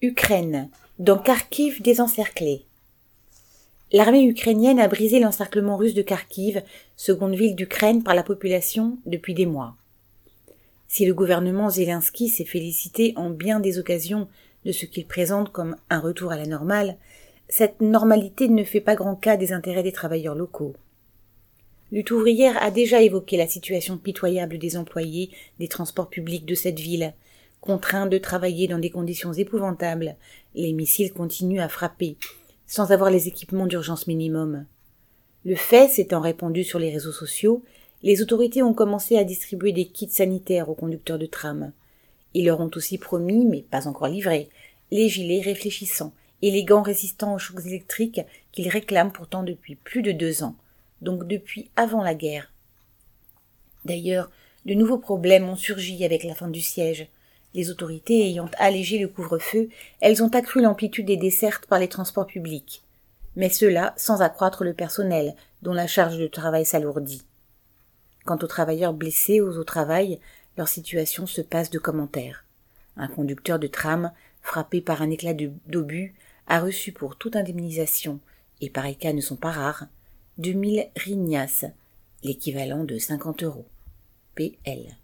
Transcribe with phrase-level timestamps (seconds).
[0.00, 2.62] Ukraine, dans Kharkiv désencerclé.
[3.90, 6.62] L'armée ukrainienne a brisé l'encerclement russe de Kharkiv,
[6.94, 9.74] seconde ville d'Ukraine par la population, depuis des mois.
[10.86, 14.28] Si le gouvernement Zelensky s'est félicité en bien des occasions
[14.64, 16.96] de ce qu'il présente comme un retour à la normale,
[17.48, 20.76] cette normalité ne fait pas grand cas des intérêts des travailleurs locaux.
[21.90, 26.78] Lutte ouvrière a déjà évoqué la situation pitoyable des employés des transports publics de cette
[26.78, 27.14] ville,
[27.60, 30.16] Contraints de travailler dans des conditions épouvantables,
[30.54, 32.16] les missiles continuent à frapper,
[32.66, 34.66] sans avoir les équipements d'urgence minimum.
[35.44, 37.62] Le fait s'étant répandu sur les réseaux sociaux,
[38.02, 41.72] les autorités ont commencé à distribuer des kits sanitaires aux conducteurs de tram.
[42.34, 44.48] Ils leur ont aussi promis, mais pas encore livrés,
[44.90, 48.20] les gilets réfléchissants et les gants résistants aux chocs électriques
[48.52, 50.56] qu'ils réclament pourtant depuis plus de deux ans,
[51.02, 52.52] donc depuis avant la guerre.
[53.84, 54.30] D'ailleurs,
[54.64, 57.08] de nouveaux problèmes ont surgi avec la fin du siège.
[57.54, 59.68] Les autorités ayant allégé le couvre-feu,
[60.00, 62.82] elles ont accru l'amplitude des dessertes par les transports publics.
[63.36, 67.22] Mais cela sans accroître le personnel, dont la charge de travail s'alourdit.
[68.24, 70.20] Quant aux travailleurs blessés au travail,
[70.56, 72.44] leur situation se passe de commentaires.
[72.96, 75.34] Un conducteur de tram, frappé par un éclat
[75.66, 76.14] d'obus,
[76.46, 78.20] a reçu pour toute indemnisation,
[78.60, 79.86] et pareils cas ne sont pas rares,
[80.38, 81.64] 2000 rignas,
[82.22, 83.66] l'équivalent de 50 euros.
[84.34, 84.96] PL.